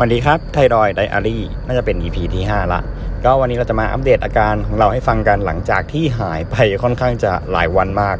[0.00, 2.80] วันดีครับไทรอยไดอารี่น่าจะเป็น EP ที่ 5 ละ
[3.24, 8.16] ก็วันนี้เราจะมาอัปเดตอาการของเราให้ฟังกันหลังจากที่หายไปค่อนข้างจะหลายวันมาก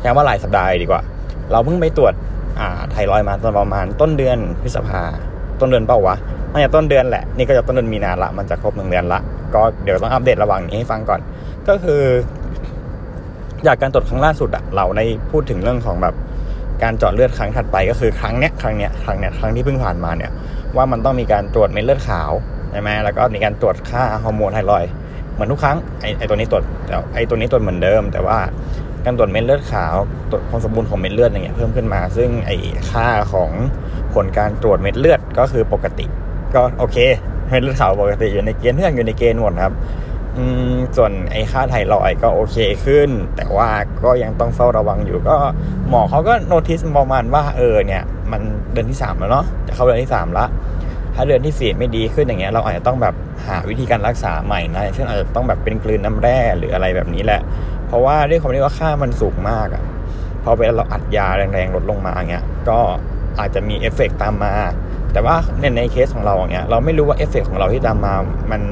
[0.00, 1.02] แค่ว่าหลายสัปดาห์ดีกว่า
[1.52, 2.14] เราเพิ่งไปตรวจ
[2.60, 5.02] อ่าไทรอยมาตอนประมาณต้นเดือนพฤษภา
[5.60, 6.16] ต้นเดือนเปล่าวะ
[6.52, 9.20] น่าจะต้นเดือนแหละ นี่ก็จะต้นเดือนมีนาละ มันจะครบหนึ่งเดือนละ
[9.54, 11.20] ก็เดี๋ยวต้องอัปเดตระหว่างนี้ให้ฟังก่อน
[11.68, 12.02] ก็คือ
[13.66, 16.14] จากการตรวจครั้งล่าสุดอะเราได้พูดถึงเรื่องของแบบ
[16.82, 20.30] การเจาะเลือดครั้งถัดไปก็คือครั้งเนี้ยครั้งเนี้ยครั้งเนี้ยครั้งที่เพิ่งผ่านมาเนี่ย
[20.76, 22.30] ว่ามันต้องมีการตรวจเม็ดเลือดขาว
[22.70, 24.84] ใช่ไหมแล้วก็มีการตรวจค่าฮอร์โมนไทรอย
[25.34, 28.38] เหมือนทุกครั้งไอไอตัวนี้ตรวจแต่ไอตัวนี้ตรวจเหมือนเดิม แต่ว่า
[29.04, 29.94] การตรวจเม็ดเลือดขาว
[30.30, 32.50] ตรวจความสมบูรณ์ของเม็ดเลือดอย่างเงี้ยเพิ่มขึ้นมา ซึ่งไอ
[32.90, 33.50] ค่าของ
[34.14, 36.06] ผลการตรวจเม็ดเลือดก็คือปกติ
[36.54, 36.96] ก็โอเค
[37.50, 39.74] เม็ดเลือดขาวปกติอยู่ในเกณฑ์เพื่อนอยู่ในเกณฑ์หมดครับ
[40.96, 43.70] ส่วนไอ้ค่าไทรอยก็โอเคขึ้น แต่ว่า
[44.04, 45.36] ก็ยังต้องเฝ้าระวังอยู่ก็
[45.88, 50.46] หมอเขาก็ notice ประมาณว่าเออเนี่ย มันเดือนที่สามแล้วเนาะจะเข้าเดือนที่สามละ
[51.14, 53.14] ถ้าเดือนที่สี่ไม่ดีขึ้นอย่างเงี้ยเราอาจจะต้องแบบ
[53.46, 57.40] หาวิธีการรักษาใหม่นะเช่นอาจจะต้องแบบเป็นกลืนน้ำแร่หรืออะไรแบบนี้แหละ
[57.86, 59.82] เพราะว่าด้วยความที่ว่าค่ามันสูงมากอ่ะ
[60.42, 62.78] พอเวลาเราอัดยาแรงๆลดลงมาเงี้ยก็
[63.38, 64.54] อาจจะมีเอฟเฟกตามมา
[65.12, 68.14] แต่ว่าในในเคสของเราอย่างเงี้ยเราไม่รู้ว่าเอฟเฟกของเราที่ตามมา
[68.50, 68.62] มัน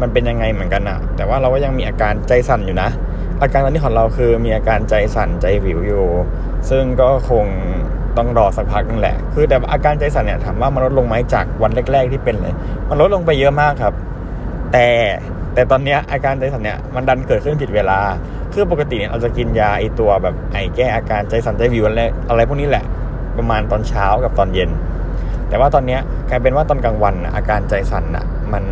[0.00, 2.88] มันเป็นยังไงเหมือนกันอะแต่ว่าเราก็ยังมีอาการใจสั่นอยู่นะ
[3.42, 6.06] อาการตอนนี้ของเราคือมีอาการใจสั่นใจวิวอยู่
[6.70, 7.46] ซึ่งก็คง
[8.16, 12.54] ต้องรอสักพักนึงแหละ คือแต่อาการใจสั่นเนี่ยถามว่ามันลดลงไหมจากวันแรก ๆ ที่เป็นเลย
[12.88, 13.94] มันลดลงไปเยอะมากครับ
[14.72, 14.86] แต่
[15.54, 17.98] แต่ตอนนี้อาการใจสั่นเนี่ยมันดันเกิดขึ้นผิดเวลา
[18.52, 22.84] คือปกติเนี่ยเราจะกินยาไอตัวแบบไอแก้อาการใจสั่นใจวิวอะไรอะไรพวกนี้แหละ
[23.38, 24.70] ประมาณตอนเช้ากับตอนเย็น
[25.48, 25.98] แต่ว่าตอนนี้
[26.30, 28.64] กลายเป็นว่าตอนกลางวันอาการใจสั่นอะมัน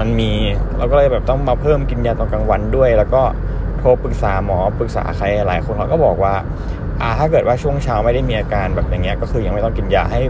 [0.00, 0.30] มันมี
[0.78, 3.22] เราก็เลยแบบต้องมาเพิ่มกินยาตอนกลางวันด้วย แล้วก็
[3.78, 6.34] โทรปรึกษาหมอปรึกษาใครหลายคนเขาก็บอกว่า
[7.02, 10.20] อ่าถ้าเกิดว่าช่วงเช้าไม่ได้มีอาการแบบอย่างเงี้ยก็คือยังไม่ต้องกินยาให้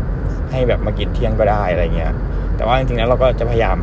[0.50, 2.12] ให้แบบมากินเที่ยงก็ได้อะไรเงี้ย
[2.56, 3.76] แต่ว่าจริงๆแล้วเราก็จะพยายาม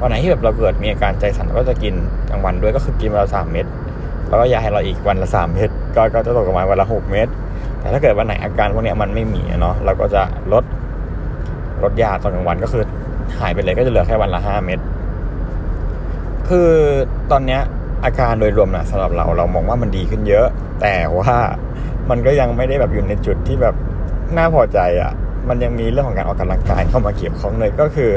[0.00, 1.94] วันไหนที่แบบเราเกิดมีอาการใจสั่นเราก็จะกิน
[2.30, 3.66] กลางวันด้วยก็คือกินวันละสามเม็ด
[4.28, 7.28] แล้วก็ยาให้เราอีกวันละสามเม็ดก็ก็จะตกประมาณวันละหกเม็ด
[7.80, 10.22] แต่ถ้าเกิดวันไหนอาการพวกนี้มันไม่มีเนาะเราก็จะ
[10.52, 10.64] ลด
[11.82, 12.84] ลดยาตอนกลางวันก็คือ
[13.38, 14.78] หายไปเลยก็จะเหลือแค่วันละห้าเม็ด
[16.50, 16.70] คือ
[17.30, 17.60] ตอนเนี้ย
[18.04, 20.46] อาการโดยรวมนะสำหรับเราเรามองว่ามันดีขึ้นเยอะ
[20.80, 21.34] แต่ว่า
[22.10, 23.74] มันก็ยังไม่ได้แบบอยู่ในจุดที่แบบ
[24.36, 25.12] น่าพอใจอะ่ะ
[25.48, 28.10] มันยังมีเรื่องของการออกกำลังกายเข้ามาเกี่ยวข้องเลยก็คือ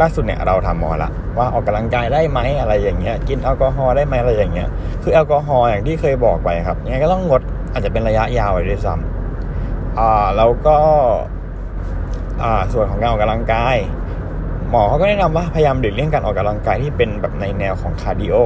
[0.00, 4.68] ล่าสุดเนี่ยเราทำหมอละว่าออกกำลังกายได้ไหมอะไรอย่างเงี้ยกินแอลกอฮอล์ได้ไหมอะไรอย่างเงี้ย
[5.02, 7.42] คือแอลกอฮอล์อย่างที่เคยบอกไปครับยังไงก็ต้องงด
[7.72, 10.76] อาจจะเป็นระยะยาวเลยด้วยซ้ำอ่าแล้วก็
[12.42, 13.76] อ่าส่วนของการออกกำลังกาย
[14.70, 18.36] หมอเขาก็แนะนำว่าพยายามหลีกเลี่ยงการออกกำลังกายที่เป็นแบบในแนวของ cardio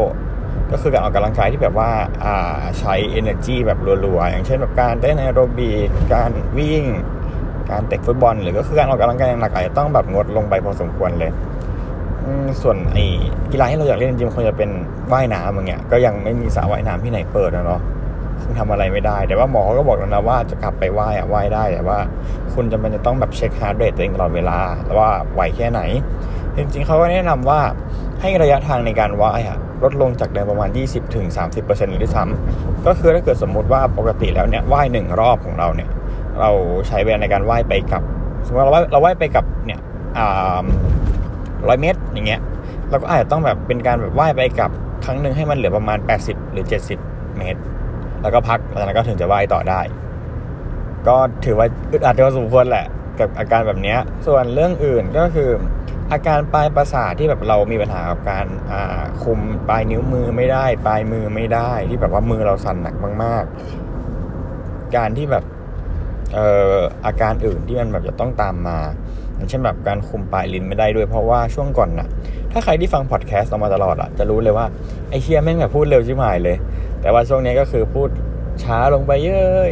[0.70, 1.90] ก็คือการออกกำลังกายที่แบบว่า
[2.24, 5.70] อ่าใช้ energy แบบรัวๆ อย่างเช่นแบบการเต้นแอโรบิก
[6.14, 6.84] การวิ่ง
[7.70, 11.32] การเตะฟุตบอล หรือก็คือการออกกำลังกายหนักอาจจะต้องแบบงดลงไปพอสมควรเลย
[12.62, 13.04] ส่วนไอ้
[13.52, 14.70] กีฬาที่เราอยากเล่นจริงๆควรจะเป็น
[15.12, 17.80] ว่ายน้ำอย่างเงี้ยก็ยังไม่มีสระว่ายน้ำที่ไหนเปิดนะเนาะ
[18.42, 21.98] ซึ่งทำอะไรไม่ได้ แต่ว่าหมอก็บอกแล้วนะว่าจะกลับไปว่ายอะว่ายได้ แต่ว่า
[22.54, 25.80] คุณจะเป็นจะต้องแบบเช็คฮาร์ดเรทตัวเองตลอดเวลาแล้วว่าไหวแค่ไหน
[26.56, 27.60] จริงๆเขาก็แนะนำว่า
[28.20, 31.24] ให้ระยะทางในการว่ายอะลดลงจากเดิมประมาณ 20-30%ถึง
[31.98, 35.88] หรือซ้ำก็คือถ้าเกิดสมมุติว่าปกติแล้วเนี่ยว่ายหนึ่งรอบของเราเนี่ย
[36.40, 36.50] เรา
[36.88, 38.02] ใช้เวลาในการว่ายไปกับ
[38.46, 39.80] สมมติเราว่ายเราว่ายไปกับเนี่ย
[41.68, 42.40] ร้อยเมตรอย่างเงี้ย
[42.90, 44.70] เราก็อาจจะต้องแบบเป็นการแบบว่ายไปกับ
[45.04, 46.64] ครั้งหนึ่งให้มันเหลือประมาณ 80 หรือ
[47.00, 47.60] 70 เมตร
[48.22, 49.80] แล้วก็พักแล้วก็ถึงจะว่ายต่อได้
[51.08, 52.86] ก็ถือว่าอึดอัดพอสมควรแหละ
[53.20, 53.96] กับอาการแบบนี้
[54.26, 55.50] ส่วนเรื่องอื่นก็คือ
[56.12, 58.46] อาการปลายประสาทที่แบบเรามีปัญหากับการ
[59.22, 63.44] คุมปลายนิ้วมือไม่ได้ ปลายมือไม่ได้ ที่แบบว่ามือเราสั่นหนักมาก
[64.20, 65.44] ๆ การที่แบบ
[66.34, 66.74] เอ่อ
[67.06, 68.78] อาการอื่นที่มันแบบจะต้องตามมา
[69.34, 72.08] อย่างเช่นแบบการคุมปลายลิ้นไม่ได้ด้วยเพราะว่าช่วงก่อนนะ่ะ
[72.52, 74.66] ถ้าใครที่ฟังพอดแคสต์เรามาตลอดอะจะรู้เลยว่า
[75.10, 76.56] ไอ้เชียแม่งแบบพูดเร็วชิบหายเลย
[77.00, 78.08] แต่ว่าช่วงนี้ก็คือพูด
[78.64, 79.26] ช้าลงไปเ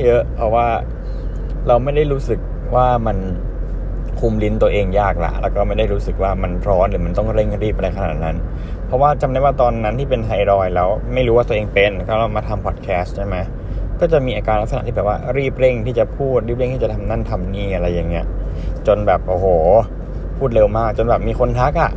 [0.09, 0.67] ยอะๆเพราะว่า
[1.67, 2.39] เราไม่ได้รู้สึก
[2.75, 3.17] ว่ามัน
[4.21, 8.37] คุมลิ้นตัวเองยากละแล้วก็ไม่ได้รู้สึกว่ามันร้อนหรือมันต้องเร่งรีบอะไรขนาดนั้น
[8.87, 13.37] เพราะว่าจำได้ว่าตอนนั้นที่เป็นไทรอยแล้ว ไม่รู้ว่าตัวเองเป็นก็เรามาทำพอดแคสต์ใช่ไหม
[14.01, 18.27] ก็จะมีอาการลักษณะที่แบบว่ารีบเร่งที่จะพูดรีบเร่งที่จะทำนั่นทำนี่อะไรอย่างเงี้ย
[18.87, 19.47] จนแบบโอ้โห
[20.39, 21.91] พูดเร็วมาก จนแบบมีคนทักอะ่ะ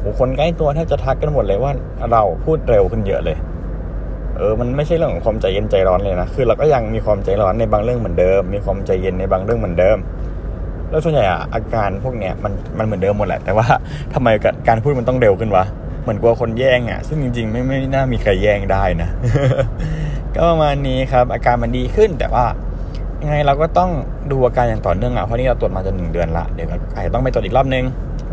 [0.00, 1.72] โอ้คนใกล้ตัวแทบจะทักกันหมดเลยว่า
[2.12, 3.36] เราพูดเร็วขึ้นเยอะเลย
[4.38, 9.96] เออมันไม่ใช่เรื่องของความใจเย็นใจร้อนเลยนะคือเราก็ยังมีความใจร้อนในบางเรื่องเหมือนเดิม มีความใจเย็นในบางเรื่องเหมือนเดิม
[10.90, 13.66] แล้วส่วนใหญ่อะอาการพวกเนี้ยมันมันเหมือนเดิมหมดแหละ แต่ว่า
[14.14, 14.28] ทำไม
[14.68, 15.64] การพูดมันต้องเร็วขึ้นวะ
[16.02, 19.08] เหมือนกลัวคนแย่งอะซึ่งจริงๆไม่ไม่น่ามีใครแย่งได้นะ
[20.34, 22.44] ก็ประมาณนี้ครับ อาการมันดีขึ้นแต่ว่า
[23.22, 23.90] ยังไงเราก็ต้อง
[24.30, 27.84] ดูอาการอย่างต่อเนื่องอะเพราะนี่เราตรวจมาจนหนึ่งเดือนละเดี๋ยวอาจจะต้องไปตรวจอีกรอบนึง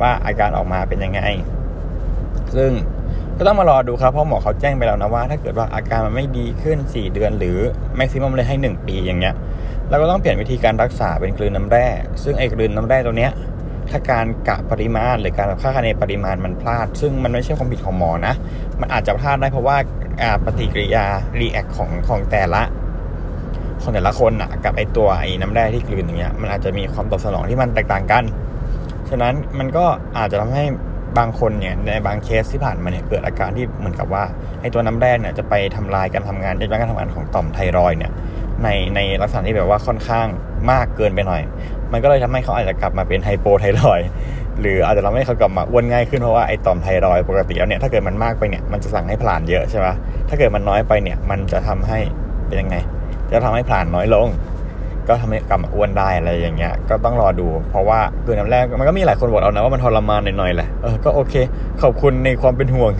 [0.01, 1.21] ว่าอาการออกมาเป็นยังไง
[2.55, 2.71] ซึ่ง
[3.37, 7.57] ก็ต้องมารอดูครับเพราะหมอเขาแจ้งไปแล้วนะว่า ถ้าเกิดว่าอาการมันไม่ดีขึ้น 4 เดือน หรือ
[7.95, 9.35] แม็กซิมัมเลยให้ 1 ปีอย่างเงี้ย
[9.89, 11.87] เราก็ต้องเปลี่ยนวิธีการรักษาเป็นกลืนน้าแร่
[12.23, 13.31] ซึ่งไอ้กลืนน้ำแร่ตัวเนี้ย
[13.89, 18.33] ถ้าการกะปริมาณหรือการคาดคะเนปริมาณมันพลาด ซึ่งมันไม่ใช่ความผิดของหมอนะ
[18.81, 19.77] มันอาจจะพลาดได้เพราะว่า
[20.45, 21.05] ปฏิกิริยา
[21.39, 22.61] react ของของแต่ละ
[23.81, 28.23] ของแต่ละคนอะกับไอตัวไอ้น้ำแร่ที่กลืนอย่างเงี้ยมันอาจจะมีความตอบสนองที่มันแตกต่างกัน
[29.09, 29.85] ฉะนั้นมันก็
[30.17, 30.65] อาจจะทำให้
[31.17, 34.23] บางคนเนี่ยในบางเคสที่ผ่านมาเนี่ยเกิดอาการที่เหมือนกับว่า
[34.61, 38.11] ไอ้ตัวน้ำแร่เนี่ยจะไปทำลายการทำงานในการทำงานของต่อมไทรอยด์เนี่ย
[38.63, 40.27] ในในลักษณะที่แบบว่าค่อนข้าง
[40.71, 41.41] มากเกินไปหน่อย
[41.91, 44.01] มันก็เลยทำให้เขาอาจจะกลับมาเป็นไฮโปไทรอย
[44.59, 49.87] หรืออาจจะทำให้เขากลับมาอ้วนง่ายขึ้นเพราะว่าไอ้ต่อมไทรอยปกติแล้วเนี่ยถ้าเกิดมันมากไปเนี่ยมันจะสั่งให้ผลาญเยอะใช่ไหม
[50.29, 51.99] ถ้าเกิดมันน้อยไปเนี่ยมันจะทำให้
[52.47, 52.75] เป็นยังไง
[53.31, 54.27] จะทำให้ผลาญน้อยลง
[55.07, 61.35] ก็ทำให้กลับมาอ้วนได้อะไรอย่างเงี้ย ก็ต้องรอดู เพราะว่าคือน้ำแรกมันก็มีหลายคนบอกเอานะว่ามันทรมานหน่อยๆแหละเออก็โอเค
[61.81, 62.91] ขอบคุณในความเป็นห่วง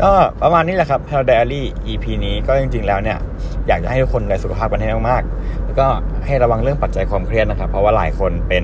[0.00, 0.10] ก็
[0.42, 3.18] ประมาณนี้แหละครับ Health Diary EP นี้ก็จริง ๆ แล้วเนี่ย
[3.68, 5.86] อยากจะให้ทุกคนดูแลสุขภาพกันให้มากๆแล้วก็
[6.26, 8.62] ให้ระวังเรื่องปัจจัยความเครียดนะครับ เพราะว่าหลายคนเป็น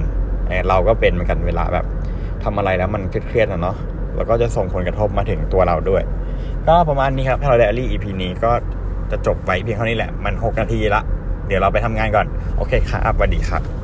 [0.69, 1.87] เราก็เป็นเหมือนกันเวลาแบบ
[2.45, 3.77] ทำอะไรแล้วมันเครียดๆนะเนาะ
[4.17, 6.03] แล้วก็จะส่งผลกระทบมาถึงตัวเราด้วย
[6.69, 8.53] ก็ประมาณนี้ครับ Health Diary EP นี้ก็
[9.11, 11.03] จะจบไปเพียงเท่านี้แหละ มัน 6 นาทีละ
[11.47, 13.82] เดี๋ยวเราไปทำงานก่อน โอเคครับสวัสดีครับ